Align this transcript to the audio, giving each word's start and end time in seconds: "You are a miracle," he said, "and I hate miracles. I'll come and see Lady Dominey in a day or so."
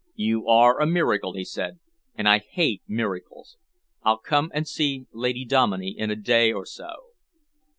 "You 0.15 0.47
are 0.47 0.79
a 0.81 0.87
miracle," 0.87 1.33
he 1.33 1.45
said, 1.45 1.77
"and 2.15 2.27
I 2.27 2.39
hate 2.39 2.81
miracles. 2.87 3.57
I'll 4.01 4.17
come 4.17 4.49
and 4.51 4.67
see 4.67 5.05
Lady 5.11 5.45
Dominey 5.45 5.91
in 5.95 6.09
a 6.09 6.15
day 6.15 6.51
or 6.51 6.65
so." 6.65 6.89